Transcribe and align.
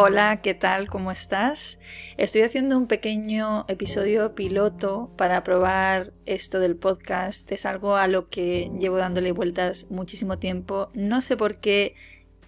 Hola, 0.00 0.42
¿qué 0.42 0.54
tal? 0.54 0.88
¿Cómo 0.88 1.10
estás? 1.10 1.80
Estoy 2.18 2.42
haciendo 2.42 2.78
un 2.78 2.86
pequeño 2.86 3.64
episodio 3.66 4.36
piloto 4.36 5.10
para 5.16 5.42
probar 5.42 6.12
esto 6.24 6.60
del 6.60 6.76
podcast. 6.76 7.50
Es 7.50 7.66
algo 7.66 7.96
a 7.96 8.06
lo 8.06 8.28
que 8.28 8.70
llevo 8.78 8.98
dándole 8.98 9.32
vueltas 9.32 9.90
muchísimo 9.90 10.38
tiempo. 10.38 10.88
No 10.94 11.20
sé 11.20 11.36
por 11.36 11.56
qué 11.56 11.96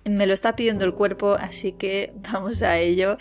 me 0.04 0.28
lo 0.28 0.34
está 0.34 0.54
pidiendo 0.54 0.84
el 0.84 0.94
cuerpo, 0.94 1.32
así 1.32 1.72
que 1.72 2.12
vamos 2.32 2.62
a 2.62 2.78
ello. 2.78 3.16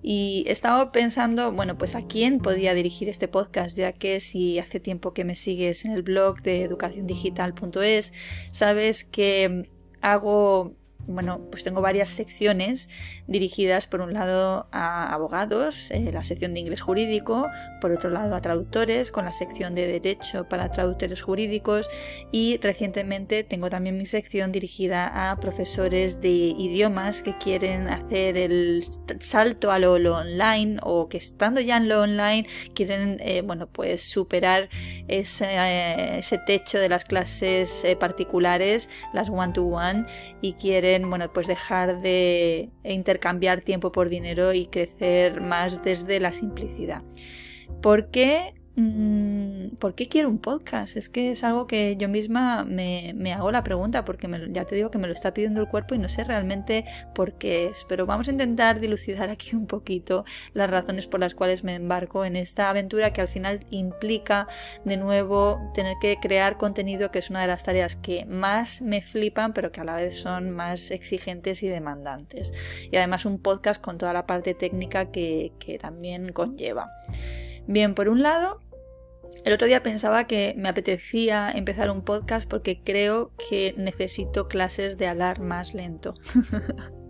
Y 0.00 0.46
estaba 0.48 0.90
pensando, 0.90 1.52
bueno, 1.52 1.76
pues 1.76 1.94
a 1.94 2.06
quién 2.06 2.38
podía 2.38 2.72
dirigir 2.72 3.10
este 3.10 3.28
podcast, 3.28 3.76
ya 3.76 3.92
que 3.92 4.20
si 4.20 4.58
hace 4.60 4.80
tiempo 4.80 5.12
que 5.12 5.24
me 5.24 5.34
sigues 5.34 5.84
en 5.84 5.90
el 5.90 6.02
blog 6.02 6.40
de 6.40 6.62
educaciondigital.es, 6.62 8.14
sabes 8.50 9.04
que 9.04 9.68
hago 10.00 10.74
bueno, 11.06 11.40
pues 11.50 11.64
tengo 11.64 11.80
varias 11.80 12.10
secciones 12.10 12.88
dirigidas 13.26 13.86
por 13.86 14.00
un 14.00 14.12
lado 14.12 14.66
a 14.70 15.12
abogados, 15.12 15.90
eh, 15.90 16.10
la 16.12 16.22
sección 16.22 16.54
de 16.54 16.60
inglés 16.60 16.80
jurídico, 16.80 17.48
por 17.80 17.92
otro 17.92 18.10
lado 18.10 18.34
a 18.34 18.40
traductores, 18.40 19.10
con 19.10 19.24
la 19.24 19.32
sección 19.32 19.74
de 19.74 19.86
derecho 19.86 20.48
para 20.48 20.70
traductores 20.70 21.22
jurídicos 21.22 21.88
y 22.32 22.58
recientemente 22.58 23.44
tengo 23.44 23.70
también 23.70 23.98
mi 23.98 24.06
sección 24.06 24.52
dirigida 24.52 25.30
a 25.30 25.36
profesores 25.40 26.20
de 26.20 26.28
idiomas 26.28 27.22
que 27.22 27.36
quieren 27.38 27.88
hacer 27.88 28.36
el 28.36 28.84
salto 29.20 29.70
a 29.70 29.78
lo, 29.78 29.94
online 29.94 30.78
o 30.82 31.08
que 31.08 31.16
estando 31.16 31.60
ya 31.60 31.76
en 31.76 31.88
lo 31.88 32.02
online 32.02 32.46
quieren, 32.74 33.18
eh, 33.20 33.42
bueno, 33.42 33.66
pues 33.66 34.02
superar 34.02 34.68
ese, 35.08 35.46
eh, 35.50 36.18
ese, 36.18 36.38
techo 36.38 36.78
de 36.78 36.88
las 36.88 37.04
clases 37.04 37.86
particulares, 37.98 38.88
las 39.12 39.28
one-to-one, 39.30 40.00
-one, 40.00 40.06
y 40.40 40.52
quieren 40.54 40.93
bueno, 41.02 41.32
pues 41.32 41.46
dejar 41.46 42.00
de 42.00 42.70
intercambiar 42.84 43.60
tiempo 43.60 43.92
por 43.92 44.08
dinero 44.08 44.52
y 44.52 44.66
crecer 44.66 45.40
más 45.40 45.82
desde 45.82 46.20
la 46.20 46.32
simplicidad. 46.32 47.02
¿Por 47.82 48.10
qué 48.74 48.80
Mm, 48.80 49.76
¿por 49.76 49.94
qué 49.94 50.08
quiero 50.08 50.28
un 50.28 50.38
podcast? 50.38 50.96
Es 50.96 51.08
que 51.08 51.30
es 51.30 51.44
algo 51.44 51.66
que 51.66 51.96
yo 51.96 52.08
misma 52.08 52.64
me, 52.64 53.32
hago 53.32 53.50
la 53.50 53.64
pregunta 53.64 54.04
porque 54.04 54.28
ya 54.50 54.64
te 54.64 54.74
digo 54.74 54.90
que 54.90 54.98
me 54.98 55.06
lo 55.06 55.12
está 55.12 55.34
pidiendo 55.34 55.60
el 55.60 55.68
cuerpo 55.68 55.94
y 55.94 55.98
no 55.98 56.08
sé 56.08 56.24
realmente 56.24 56.84
por 57.14 57.34
qué 57.34 57.66
es. 57.66 57.84
Pero 57.88 58.06
vamos 58.06 58.28
a 58.28 58.32
intentar 58.32 58.80
dilucidar 58.80 59.30
aquí 59.30 59.56
un 59.56 59.66
poquito 59.66 60.24
las 60.52 60.70
razones 60.70 61.06
por 61.06 61.20
las 61.20 61.34
cuales 61.34 61.64
me 61.64 61.74
embarco 61.74 62.24
en 62.24 62.36
esta 62.36 62.70
aventura 62.70 63.12
que 63.12 63.20
al 63.20 63.28
final 63.28 63.66
implica 63.70 64.48
de 64.84 64.96
nuevo 64.96 65.60
tener 65.74 65.96
que 66.00 66.18
crear 66.20 66.56
contenido 66.56 67.10
que 67.10 67.20
es 67.20 67.30
una 67.30 67.42
de 67.42 67.46
las 67.48 67.64
tareas 67.64 67.96
que 67.96 68.24
más 68.26 68.82
me 68.82 69.02
flipan 69.02 69.52
pero 69.52 69.72
que 69.72 69.80
a 69.80 69.84
la 69.84 69.96
vez 69.96 70.16
son 70.16 70.50
más 70.50 70.90
exigentes 70.90 71.62
y 71.62 71.68
demandantes. 71.68 72.52
Y 72.90 72.96
además 72.96 73.24
un 73.24 73.38
podcast 73.38 73.80
con 73.80 73.98
toda 73.98 74.12
la 74.12 74.26
parte 74.26 74.54
técnica 74.54 75.10
que 75.10 75.52
también 75.80 76.32
conlleva. 76.32 76.90
Bien, 77.66 77.94
por 77.94 78.10
un 78.10 78.22
lado, 78.22 78.60
el 79.44 79.52
otro 79.52 79.66
día 79.66 79.82
pensaba 79.82 80.26
que 80.26 80.54
me 80.56 80.68
apetecía 80.68 81.50
empezar 81.50 81.90
un 81.90 82.02
podcast 82.02 82.48
porque 82.48 82.80
creo 82.82 83.32
que 83.48 83.74
necesito 83.76 84.48
clases 84.48 84.96
de 84.96 85.06
hablar 85.06 85.40
más 85.40 85.74
lento. 85.74 86.14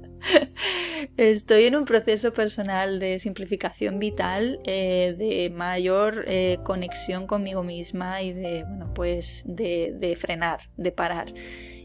Estoy 1.17 1.65
en 1.65 1.77
un 1.77 1.85
proceso 1.85 2.33
personal 2.33 2.99
de 2.99 3.19
simplificación 3.21 3.99
vital, 3.99 4.61
eh, 4.65 5.15
de 5.19 5.51
mayor 5.51 6.25
eh, 6.27 6.59
conexión 6.65 7.27
conmigo 7.27 7.63
misma 7.63 8.23
y 8.23 8.33
de, 8.33 8.65
bueno, 8.65 8.93
pues 8.95 9.43
de, 9.47 9.95
de 9.99 10.17
frenar, 10.17 10.61
de 10.77 10.93
parar. 10.93 11.33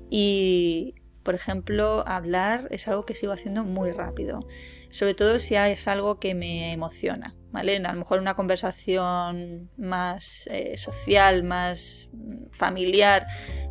Y, 0.09 0.95
por 1.23 1.35
ejemplo, 1.35 2.03
hablar 2.07 2.67
es 2.71 2.87
algo 2.87 3.05
que 3.05 3.13
sigo 3.13 3.33
haciendo 3.33 3.63
muy 3.63 3.91
rápido, 3.91 4.39
sobre 4.89 5.13
todo 5.13 5.39
si 5.39 5.55
es 5.55 5.87
algo 5.87 6.19
que 6.19 6.33
me 6.33 6.71
emociona. 6.71 7.35
A 7.53 7.63
lo 7.63 7.99
mejor 7.99 8.19
una 8.19 8.35
conversación 8.35 9.69
más 9.77 10.47
eh, 10.51 10.77
social, 10.77 11.43
más 11.43 12.09
familiar, 12.51 13.25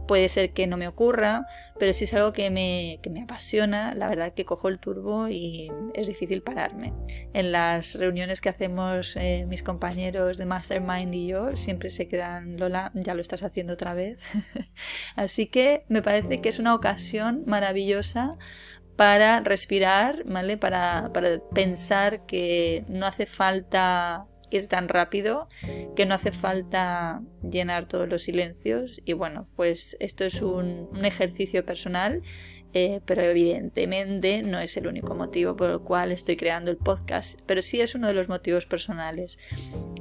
puede 0.08 0.28
ser 0.28 0.52
que 0.52 0.66
no 0.66 0.76
me 0.76 0.88
ocurra, 0.88 1.46
pero 1.78 1.92
si 1.92 2.04
es 2.04 2.14
algo 2.14 2.32
que 2.32 2.50
me, 2.50 2.98
me 3.08 3.22
apasiona, 3.22 3.94
la 3.94 4.08
verdad 4.08 4.32
que 4.34 4.44
cojo 4.44 4.68
el 4.68 4.80
turbo 4.80 5.28
y 5.28 5.70
es 5.94 6.08
difícil 6.08 6.42
pararme. 6.42 6.92
En 7.34 7.52
las 7.52 7.94
reuniones 7.94 8.40
que 8.40 8.48
hacemos 8.48 9.16
eh, 9.16 9.44
mis 9.46 9.62
compañeros 9.62 10.38
de 10.38 10.46
Mastermind 10.46 11.14
y 11.14 11.28
yo, 11.28 11.56
siempre 11.56 11.90
se 11.90 12.08
quedan, 12.08 12.58
Lola, 12.58 12.90
ya 12.94 13.14
lo 13.14 13.20
estás 13.20 13.44
haciendo 13.44 13.74
otra 13.74 13.94
vez. 13.94 14.18
Así 15.14 15.46
que 15.46 15.84
me 15.88 16.02
parece 16.02 16.40
que 16.40 16.48
es 16.48 16.58
una 16.58 16.74
ocasión 16.74 17.44
maravillosa 17.46 18.36
para 18.98 19.38
respirar, 19.38 20.24
¿vale? 20.24 20.56
Para, 20.56 21.12
pensar 21.54 22.26
que 22.26 22.84
no 22.88 23.06
hace 23.06 23.26
falta 23.26 24.26
ir 24.50 24.66
tan 24.66 24.88
rápido, 24.88 25.48
que 25.94 26.04
no 26.04 26.16
hace 26.16 26.32
falta 26.32 27.22
llenar 27.48 27.86
todos 27.86 28.08
los 28.08 28.24
silencios. 28.24 29.00
Y 29.04 29.12
bueno, 29.12 29.46
pues 29.54 29.96
esto 30.00 30.24
es 30.24 30.42
un, 30.42 30.88
ejercicio 31.04 31.64
personal, 31.64 32.22
eh, 32.74 33.00
pero 33.04 33.22
evidentemente 33.22 34.42
no 34.42 34.58
es 34.58 34.76
el 34.76 34.88
único 34.88 35.14
motivo 35.14 35.54
por 35.54 35.70
el 35.70 35.78
cual 35.78 36.10
estoy 36.10 36.36
creando 36.36 36.72
el 36.72 36.76
podcast, 36.76 37.38
pero 37.46 37.62
sí 37.62 37.80
es 37.80 37.94
uno 37.94 38.08
de 38.08 38.14
los 38.14 38.28
motivos 38.28 38.66
personales. 38.66 39.38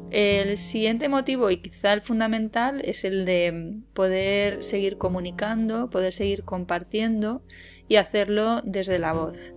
El 0.10 0.58
siguiente 0.58 1.08
motivo 1.08 1.52
y 1.52 1.58
quizá 1.58 1.94
el 1.94 2.02
fundamental 2.02 2.82
es 2.84 3.04
el 3.04 3.26
de 3.26 3.76
poder 3.94 4.64
seguir 4.64 4.98
comunicando, 4.98 5.92
poder 5.92 6.14
seguir 6.14 6.46
compartiendo 6.46 7.44
y 7.88 7.96
hacerlo 7.96 8.62
desde 8.64 9.00
la 9.00 9.14
voz. 9.14 9.54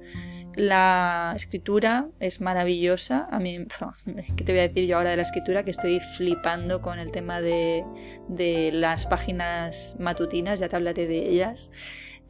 La 0.56 1.32
escritura 1.36 2.08
es 2.18 2.40
maravillosa. 2.40 3.28
A 3.30 3.38
mí, 3.38 3.66
¿qué 4.36 4.44
te 4.44 4.52
voy 4.52 4.60
a 4.60 4.68
decir 4.68 4.86
yo 4.86 4.96
ahora 4.96 5.10
de 5.10 5.16
la 5.16 5.22
escritura? 5.22 5.64
Que 5.64 5.70
estoy 5.70 6.00
flipando 6.00 6.80
con 6.80 6.98
el 6.98 7.10
tema 7.12 7.40
de, 7.40 7.84
de 8.28 8.70
las 8.72 9.06
páginas 9.06 9.96
matutinas, 9.98 10.60
ya 10.60 10.68
te 10.68 10.76
hablaré 10.76 11.06
de 11.06 11.28
ellas. 11.28 11.72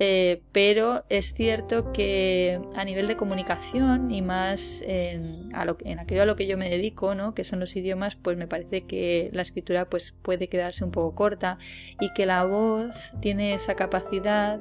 Eh, 0.03 0.41
pero 0.53 1.05
es 1.11 1.34
cierto 1.34 1.93
que 1.93 2.59
a 2.75 2.84
nivel 2.87 3.06
de 3.06 3.19
comunicación 3.19 4.11
y 4.11 4.22
más 4.22 4.83
en, 4.87 5.34
aquello 5.55 6.22
a 6.22 6.25
lo 6.25 6.37
que 6.37 6.47
yo 6.47 6.56
me 6.56 6.71
dedico, 6.71 7.15
¿no? 7.15 7.34
que 7.34 7.44
son 7.44 7.61
los 7.61 7.77
idiomas, 7.77 8.16
pues 8.16 8.38
me 8.38 8.49
parece 8.49 8.87
que 8.87 9.28
la 9.34 9.43
escritura 9.43 9.91
pues, 9.91 10.15
puede 10.22 10.49
quedarse 10.49 10.84
un 10.84 10.91
poco 10.91 11.15
corta 11.15 11.59
y 12.00 12.15
que 12.15 12.25
la 12.25 12.44
voz 12.44 12.97
tiene 13.21 13.53
esa 13.53 13.75
capacidad 13.75 14.59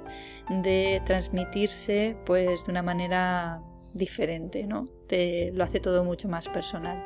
de 0.49 1.01
transmitirse 1.05 2.17
pues, 2.25 2.65
de 2.65 2.71
una 2.71 2.81
manera 2.81 3.61
diferente, 3.93 4.67
¿no? 4.67 4.89
lo 5.09 5.63
hace 5.63 5.79
todo 5.79 6.03
mucho 6.03 6.27
más 6.27 6.49
personal. 6.49 7.01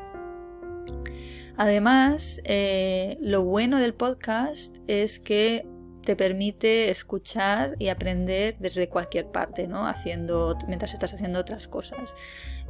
Además, 1.55 2.41
eh, 2.45 3.17
lo 3.21 3.43
bueno 3.43 3.77
del 3.77 3.93
podcast 3.93 4.77
es 4.87 5.19
que 5.19 5.67
te 6.03 6.15
permite 6.15 6.89
escuchar 6.89 7.75
y 7.79 7.87
aprender 7.87 8.57
desde 8.59 8.89
cualquier 8.89 9.27
parte, 9.27 9.67
¿no? 9.67 9.87
Haciendo, 9.87 10.57
mientras 10.67 10.93
estás 10.93 11.13
haciendo 11.13 11.39
otras 11.39 11.67
cosas. 11.67 12.15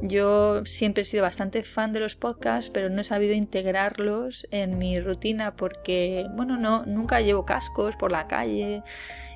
Yo 0.00 0.64
siempre 0.64 1.02
he 1.02 1.04
sido 1.04 1.22
bastante 1.22 1.62
fan 1.62 1.92
de 1.92 2.00
los 2.00 2.16
podcasts, 2.16 2.70
pero 2.70 2.90
no 2.90 3.00
he 3.00 3.04
sabido 3.04 3.34
integrarlos 3.34 4.46
en 4.50 4.78
mi 4.78 4.98
rutina 4.98 5.56
porque, 5.56 6.26
bueno, 6.34 6.56
no, 6.56 6.84
nunca 6.86 7.20
llevo 7.20 7.44
cascos 7.44 7.96
por 7.96 8.10
la 8.10 8.26
calle 8.26 8.82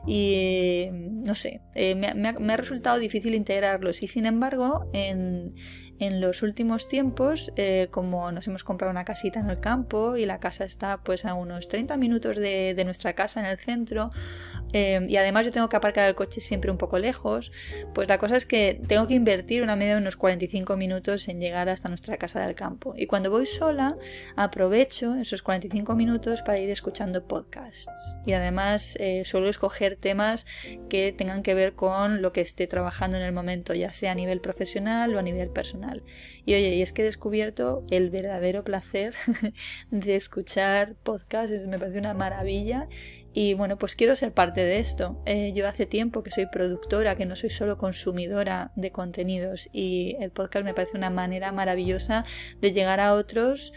y 0.07 0.87
no 0.91 1.35
sé, 1.35 1.61
eh, 1.75 1.95
me 1.95 2.53
ha 2.53 2.57
resultado 2.57 2.99
difícil 2.99 3.35
integrarlos 3.35 4.03
y 4.03 4.09
sin 4.09 4.27
embargo 4.27 4.89
en 4.93 5.55
en 5.99 6.21
los 6.21 6.43
últimos 6.43 6.89
tiempos, 6.89 7.53
eh, 7.57 7.89
como 7.91 8.31
nos 8.33 8.47
hemos 8.49 8.65
comprado 8.65 8.91
una 8.91 9.05
casita 9.05 9.41
en 9.41 9.51
el 9.51 9.61
campo 9.61 10.17
y 10.17 10.27
la 10.27 10.41
casa 10.41 10.65
está 10.65 10.99
pues 10.99 11.25
a 11.25 11.35
unos 11.35 11.69
30 11.69 11.97
minutos 11.97 12.37
de, 12.37 12.83
nuestra 12.85 13.13
casa 13.13 13.41
en 13.41 13.47
el 13.47 13.59
centro 13.59 14.13
eh, 14.73 15.05
y 15.09 15.17
además 15.17 15.45
yo 15.45 15.53
tengo 15.53 15.69
que 15.69 15.77
aparcar 15.77 16.09
el 16.09 16.15
coche 16.15 16.41
siempre 16.41 16.71
un 16.71 16.79
poco 16.79 16.99
lejos, 16.99 17.53
pues 17.95 18.09
la 18.09 18.19
cosa 18.19 18.37
es 18.37 18.47
que 18.47 18.81
tengo 18.87 19.07
que 19.07 19.15
invertir 19.15 19.63
una 19.63 19.77
media 19.77 19.95
de 19.95 20.01
unos 20.01 20.17
45 20.17 20.77
minutos 20.77 21.29
en 21.29 21.41
llegar 21.41 21.69
hasta 21.69 21.89
nuestra 21.89 22.17
casa 22.17 22.41
del 22.41 22.55
campo. 22.55 22.95
Y 22.97 23.07
cuando 23.07 23.31
voy 23.31 23.47
sola, 23.47 23.97
aprovecho 24.37 25.17
esos 25.17 25.43
45 25.43 25.95
minutos 25.95 26.43
para 26.43 26.59
ir 26.59 26.71
escuchando 26.71 27.27
podcasts. 27.27 28.19
Y 28.27 28.33
además 28.33 28.97
eh, 29.01 29.25
suelo 29.25 29.49
escoger 29.49 29.97
temas 29.97 30.47
que 30.89 31.13
tengan 31.13 31.43
que 31.43 31.55
ver 31.55 31.75
con 31.75 32.23
lo 32.23 32.33
que 32.33 32.41
esté 32.41 32.67
trabajando 32.67 33.17
en 33.17 33.23
el 33.23 33.33
momento, 33.33 33.75
ya 33.75 33.93
sea 33.93 34.13
a 34.13 34.15
nivel 34.15 34.41
profesional 34.41 35.15
o 35.15 35.19
a 35.19 35.23
nivel 35.23 35.51
personal. 35.51 35.88
Y 36.45 36.55
oye, 36.55 36.75
y 36.75 36.83
es 36.83 36.93
que 36.93 37.03
he 37.03 37.05
descubierto 37.05 37.85
el 37.91 38.11
verdadero 38.11 38.65
placer 38.65 39.15
de 39.91 40.17
escuchar 40.17 40.95
podcasts, 41.03 41.67
me 41.67 41.79
parece 41.79 41.99
una 41.99 42.15
maravilla 42.15 42.87
Y 43.41 43.55
bueno, 43.55 43.79
pues 43.79 43.95
quiero 43.95 44.17
ser 44.17 44.33
parte 44.33 44.65
de 44.65 44.81
esto. 44.81 45.23
Eh, 45.25 45.53
yo 45.55 45.69
hace 45.69 45.87
tiempo 45.87 46.25
que 46.25 46.33
soy 46.33 46.47
productora, 46.47 47.15
que 47.15 47.25
no 47.25 47.37
soy 47.37 47.51
solo 47.51 47.79
consumidora 47.79 48.73
de 48.75 48.91
contenidos 48.91 49.69
y 49.73 50.17
el 50.19 50.33
podcast 50.33 50.65
me 50.65 50.75
parece 50.75 50.97
una 50.97 51.09
manera 51.09 51.53
maravillosa 51.53 52.25
de 52.61 52.73
llegar 52.73 52.99
a 52.99 53.15
otros 53.15 53.73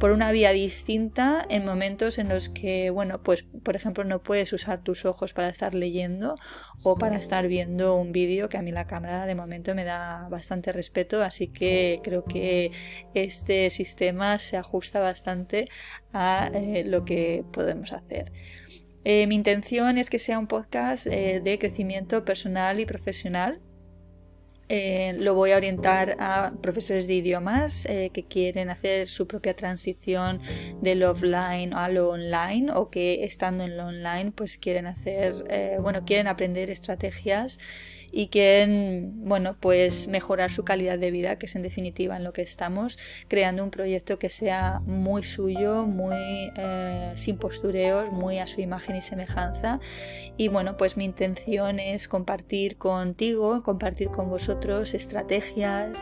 por 0.00 0.10
una 0.10 0.32
vía 0.32 0.50
distinta 0.50 1.46
en 1.48 1.64
momentos 1.64 2.18
en 2.18 2.28
los 2.28 2.48
que, 2.48 2.90
bueno, 2.90 3.22
pues 3.22 3.44
por 3.62 3.76
ejemplo 3.76 4.02
no 4.02 4.20
puedes 4.20 4.52
usar 4.52 4.82
tus 4.82 5.04
ojos 5.04 5.32
para 5.32 5.48
estar 5.48 5.76
leyendo 5.76 6.34
o 6.82 6.96
para 6.96 7.16
estar 7.16 7.46
viendo 7.46 7.94
un 7.94 8.10
vídeo 8.10 8.48
que 8.48 8.58
a 8.58 8.62
mí 8.62 8.72
la 8.72 8.88
cámara 8.88 9.26
de 9.26 9.36
momento 9.36 9.76
me 9.76 9.84
da 9.84 10.26
bastante 10.28 10.72
respeto, 10.72 11.22
así 11.22 11.46
que 11.46 12.00
creo 12.02 12.24
que 12.24 12.72
este 13.14 13.70
sistema 13.70 14.40
se 14.40 14.56
ajusta 14.56 14.98
bastante 14.98 15.68
a 16.12 16.50
eh, 16.52 16.82
lo 16.84 17.04
que 17.04 17.44
podemos 17.52 17.92
hacer. 17.92 18.32
Eh, 19.04 19.26
mi 19.26 19.34
intención 19.34 19.98
es 19.98 20.08
que 20.08 20.18
sea 20.18 20.38
un 20.38 20.46
podcast 20.46 21.06
eh, 21.06 21.40
de 21.44 21.58
crecimiento 21.58 22.24
personal 22.24 22.80
y 22.80 22.86
profesional. 22.86 23.60
Eh, 24.70 25.14
lo 25.18 25.34
voy 25.34 25.50
a 25.52 25.58
orientar 25.58 26.16
a 26.18 26.54
profesores 26.62 27.06
de 27.06 27.12
idiomas 27.12 27.86
que 27.86 28.24
quieren 28.26 28.70
hacer 28.70 29.08
su 29.08 29.26
propia 29.26 29.54
transición 29.54 30.40
del 30.80 31.02
offline 31.02 31.74
a 31.74 31.90
lo 31.90 32.08
online 32.08 32.72
o 32.72 32.88
que 32.88 33.24
estando 33.24 33.64
en 33.64 33.76
lo 33.76 33.88
online 33.88 34.32
pues 34.34 34.56
quieren 34.56 34.86
hacer, 34.86 35.78
bueno, 35.82 36.06
quieren 36.06 36.28
aprender 36.28 36.70
estrategias 36.70 37.58
y 38.16 38.28
quieren, 38.28 39.12
bueno, 39.28 39.56
pues 39.58 40.06
mejorar 40.06 40.52
su 40.52 40.64
calidad 40.64 41.00
de 41.00 41.10
vida, 41.10 41.36
que 41.36 41.46
es 41.46 41.56
en 41.56 41.62
definitiva 41.62 42.16
en 42.16 42.22
lo 42.22 42.32
que 42.32 42.42
estamos, 42.42 42.96
creando 43.26 43.64
un 43.64 43.72
proyecto 43.72 44.20
que 44.20 44.28
sea 44.28 44.80
muy 44.86 45.24
suyo, 45.24 45.84
muy 45.84 46.52
eh, 46.56 47.12
sin 47.16 47.38
postureos, 47.38 48.12
muy 48.12 48.38
a 48.38 48.46
su 48.46 48.60
imagen 48.60 48.94
y 48.94 49.02
semejanza. 49.02 49.80
Y 50.36 50.46
bueno, 50.46 50.76
pues 50.76 50.96
mi 50.96 51.04
intención 51.04 51.80
es 51.80 52.06
compartir 52.06 52.76
contigo, 52.76 53.64
compartir 53.64 54.08
con 54.10 54.30
vosotros 54.30 54.94
estrategias, 54.94 56.00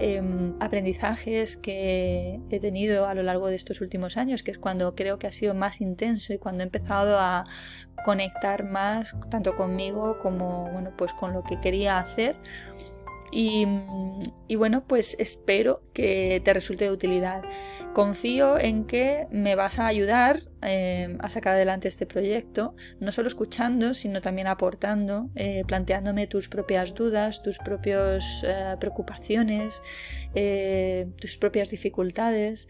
em, 0.00 0.54
aprendizajes 0.60 1.56
que 1.56 2.40
he 2.50 2.60
tenido 2.60 3.06
a 3.06 3.14
lo 3.14 3.22
largo 3.22 3.48
de 3.48 3.56
estos 3.56 3.80
últimos 3.80 4.16
años, 4.16 4.42
que 4.42 4.50
es 4.50 4.58
cuando 4.58 4.94
creo 4.94 5.18
que 5.18 5.26
ha 5.26 5.32
sido 5.32 5.54
más 5.54 5.80
intenso 5.80 6.32
y 6.32 6.38
cuando 6.38 6.62
he 6.62 6.66
empezado 6.66 7.18
a 7.18 7.46
conectar 8.04 8.64
más 8.64 9.14
tanto 9.30 9.56
conmigo 9.56 10.18
como 10.18 10.70
bueno 10.70 10.92
pues 10.96 11.12
con 11.12 11.32
lo 11.32 11.42
que 11.42 11.60
quería 11.60 11.98
hacer 11.98 12.36
y, 13.32 13.66
bueno, 14.56 14.84
pues 14.86 15.16
espero 15.18 15.82
que 15.92 16.40
te 16.44 16.52
resulte 16.52 16.84
de 16.84 16.90
utilidad. 16.90 17.42
Confío 17.94 18.58
en 18.58 18.84
que 18.84 19.26
me 19.30 19.56
vas 19.56 19.78
a 19.78 19.86
ayudar 19.86 20.40
eh, 20.62 21.16
a 21.18 21.30
sacar 21.30 21.54
adelante 21.54 21.88
este 21.88 22.06
proyecto, 22.06 22.76
no 23.00 23.10
solo 23.10 23.28
escuchando, 23.28 23.94
sino 23.94 24.20
también 24.20 24.46
aportando, 24.46 25.28
eh, 25.34 25.64
planteándome 25.66 26.26
tus 26.26 26.48
propias 26.48 26.94
dudas, 26.94 27.42
tus 27.42 27.58
propias 27.58 28.44
eh, 28.46 28.76
preocupaciones, 28.78 29.82
tus 31.20 31.36
propias 31.38 31.70
dificultades 31.70 32.68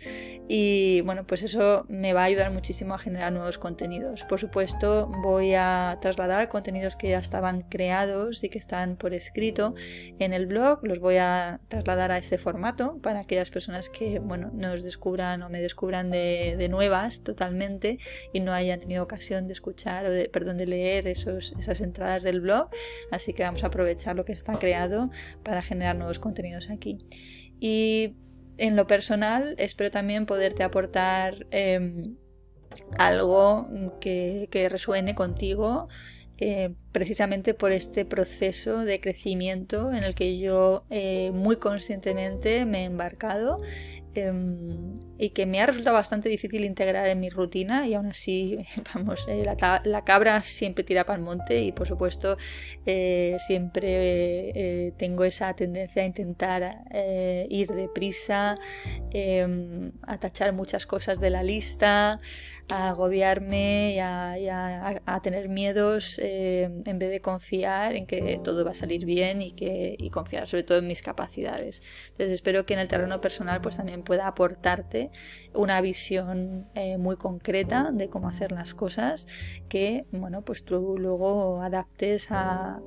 y 0.48 1.02
bueno, 1.02 1.26
pues 1.26 1.42
eso 1.42 1.84
me 1.88 2.14
va 2.14 2.22
a 2.22 2.24
ayudar 2.24 2.50
muchísimo 2.50 2.94
a 2.94 2.98
generar 2.98 3.32
nuevos 3.32 3.58
contenidos. 3.58 4.24
Por 4.24 4.40
supuesto, 4.40 5.10
voy 5.22 5.52
a 5.54 5.98
trasladar 6.00 6.48
contenidos 6.48 6.96
que 6.96 7.10
ya 7.10 7.18
estaban 7.18 7.62
creados 7.62 8.42
y 8.42 8.48
que 8.48 8.58
están 8.58 8.96
por 8.96 9.12
escrito 9.12 9.74
en 10.18 10.32
el 10.32 10.46
blog, 10.50 10.87
los 10.87 10.99
voy 10.99 11.17
a 11.17 11.61
trasladar 11.69 12.12
a 12.12 12.19
este 12.19 12.37
formato 12.37 12.99
para 13.00 13.20
aquellas 13.20 13.50
personas 13.50 13.88
que 13.88 14.19
bueno, 14.19 14.50
nos 14.52 14.82
descubran 14.82 15.43
o 15.43 15.49
me 15.49 15.62
descubran 15.62 16.11
de, 16.11 16.56
de 16.58 16.69
nuevas 16.69 17.23
totalmente 17.23 17.99
y 18.32 18.41
no 18.41 18.52
hayan 18.52 18.79
tenido 18.81 19.02
ocasión 19.02 19.47
de 19.47 19.55
escuchar 19.55 20.05
o 20.05 20.11
de, 20.11 20.29
perdón, 20.29 20.58
de 20.58 20.67
leer 20.67 21.06
esos, 21.06 21.55
esas 21.58 21.81
entradas 21.81 22.23
del 22.23 22.41
blog. 22.41 22.69
Así 23.11 23.32
que 23.32 23.43
vamos 23.43 23.64
a 23.64 23.69
aprovechar 23.69 24.14
lo 24.17 24.26
que 24.26 24.32
está 24.32 24.58
creado 24.58 25.11
para 25.43 25.62
generar 25.62 25.97
nuevos 25.97 26.19
contenidos 26.19 26.69
aquí. 26.69 26.99
Y 27.58 28.17
en 28.61 28.76
lo 28.76 28.87
personal, 28.87 29.55
espero 29.56 29.91
también 29.91 30.26
poderte 30.26 30.62
aportar 30.62 31.47
em, 31.50 32.17
algo 32.99 33.69
que, 34.00 34.69
resuene 34.70 35.14
contigo. 35.14 35.88
Eh, 36.42 36.72
precisamente 36.90 37.52
por 37.52 37.70
este 37.70 38.06
proceso 38.06 38.78
de 38.78 38.98
crecimiento 38.98 39.92
en 39.92 40.04
el 40.04 40.14
que 40.14 40.38
yo 40.38 40.84
eh, 40.88 41.31
muy 41.34 41.56
conscientemente 41.56 42.64
me 42.64 42.81
he 42.81 42.84
embarcado 42.84 43.60
Em, 44.12 44.98
y 45.19 45.31
que 45.31 45.46
me 45.46 45.60
ha 45.60 45.66
resultado 45.66 45.94
bastante 45.94 46.28
difícil 46.28 46.64
integrar 46.64 47.06
en 47.06 47.20
mi 47.20 47.31
rutina 47.31 47.87
y 47.87 47.94
aún 47.94 48.06
así, 48.06 48.58
vamos, 48.94 49.25
eh, 49.28 49.44
la, 49.44 50.04
cabra 50.04 50.42
siempre 50.42 50.82
tira 50.82 51.04
para 51.04 51.16
el 51.16 51.22
monte 51.22 51.62
y 51.62 51.70
por 51.70 51.87
supuesto 51.87 52.37
siempre 52.84 54.92
tengo 54.96 55.22
esa 55.22 55.54
tendencia 55.54 56.02
a 56.02 56.06
intentar 56.06 56.78
ir 57.48 57.69
deprisa, 57.69 58.58
em, 59.12 59.92
a 60.02 60.19
tachar 60.19 60.52
muchas 60.54 60.87
cosas 60.87 61.20
de 61.20 61.31
la 61.31 61.44
lista, 61.44 62.20
a 62.70 62.90
agobiarme 62.90 63.94
y 63.94 63.99
a, 63.99 65.20
tener 65.22 65.49
miedos 65.49 66.19
en 66.19 66.99
vez 66.99 67.11
de 67.11 67.20
confiar 67.20 67.94
en 67.94 68.06
que 68.06 68.40
todo 68.43 68.64
va 68.64 68.70
a 68.70 68.75
salir 68.75 69.05
bien 69.05 69.43
y, 69.43 69.52
que, 69.52 69.96
y 69.99 70.11
confiar 70.11 70.49
sobre 70.49 70.62
todo 70.62 70.78
en 70.78 70.87
mis 70.87 71.02
capacidades. 71.02 71.82
Entonces 72.11 72.31
espero 72.31 72.64
que 72.64 72.75
en 72.75 72.81
el 72.81 72.88
terreno 72.88 73.20
personal 73.20 73.61
pues 73.61 73.76
también 73.76 74.02
pueda 74.02 74.26
aportarte 74.26 75.11
una 75.55 75.81
visión 75.81 76.69
eh, 76.75 76.99
muy 76.99 77.17
concreta 77.17 77.90
de 77.93 78.08
cómo 78.08 78.28
hacer 78.28 78.52
las 78.52 78.75
cosas 78.75 79.26
que, 79.69 80.06
bueno, 80.12 80.43
pues 80.43 80.64
tú 80.64 80.96
luego 80.99 81.62
adaptes 81.62 82.28
a, 82.31 82.81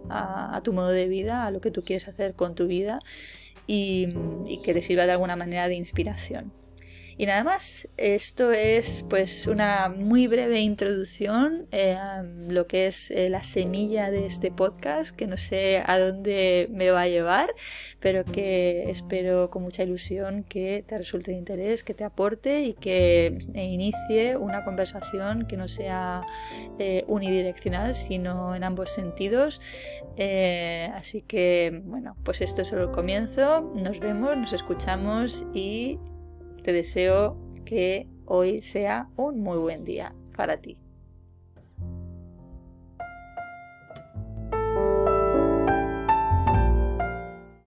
tu 0.64 0.74
modo 0.74 0.90
de 0.90 1.08
vida, 1.08 1.46
a 1.46 1.52
lo 1.52 1.62
que 1.62 1.72
tú 1.72 1.84
quieres 1.84 2.08
hacer 2.08 2.36
con 2.36 2.56
tu 2.56 2.68
vida 2.68 3.00
y 3.68 4.62
que 4.64 4.74
te 4.74 4.82
sirva 4.82 5.06
de 5.06 5.14
alguna 5.14 5.36
manera 5.36 5.68
de 5.68 5.76
inspiración. 5.76 6.63
Y 7.18 7.26
nada 7.28 7.44
más, 7.44 7.88
esto 7.98 8.52
es 8.52 9.06
pues 9.08 9.48
una 9.48 9.90
muy 9.90 10.28
breve 10.28 10.62
introducción 10.62 11.68
eh, 11.72 11.94
a 11.94 12.24
lo 12.24 12.66
que 12.66 12.88
es 12.88 13.12
eh, 13.12 13.30
la 13.30 13.44
semilla 13.44 14.10
de 14.10 14.26
este 14.26 14.50
podcast, 14.50 15.16
que 15.16 15.28
no 15.28 15.38
sé 15.38 15.84
a 15.86 16.00
dónde 16.00 16.68
me 16.72 16.90
va 16.90 17.02
a 17.02 17.08
llevar, 17.08 17.54
pero 18.00 18.26
que 18.26 18.90
espero 18.90 19.52
con 19.52 19.62
mucha 19.62 19.84
ilusión 19.84 20.44
que 20.44 20.84
te 20.88 20.98
resulte 20.98 21.32
de 21.32 21.38
interés, 21.38 21.84
que 21.84 21.94
te 21.94 22.04
aporte 22.04 22.64
y 22.64 22.74
que 22.74 23.38
inicie 23.54 24.36
una 24.36 24.64
conversación 24.64 25.46
que 25.46 25.56
no 25.56 25.68
sea 25.68 26.26
eh, 26.80 27.04
unidireccional, 27.08 27.94
sino 27.94 28.56
en 28.56 28.64
ambos 28.64 28.90
sentidos. 28.90 29.62
así 30.96 31.22
que 31.22 31.82
bueno, 31.86 32.16
pues 32.24 32.42
esto 32.42 32.64
es 32.64 32.70
solo 32.70 32.86
el 32.86 32.92
comienzo. 32.92 33.72
Nos 33.76 34.00
vemos, 34.00 34.36
nos 34.36 34.54
escuchamos 34.54 35.46
y 35.54 36.00
te 36.64 36.74
deseo 36.74 37.38
que 37.66 38.08
hoy 38.26 38.62
sea 38.62 39.10
un 39.16 39.42
muy 39.42 39.58
buen 39.58 39.84
día 39.86 40.16
para 40.36 40.58
ti. 40.58 40.78